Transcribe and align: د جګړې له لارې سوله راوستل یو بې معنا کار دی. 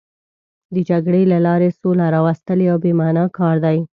د 0.73 0.75
جګړې 0.89 1.23
له 1.31 1.37
لارې 1.45 1.69
سوله 1.79 2.05
راوستل 2.15 2.59
یو 2.69 2.77
بې 2.83 2.91
معنا 2.99 3.23
کار 3.37 3.55
دی. 3.65 3.77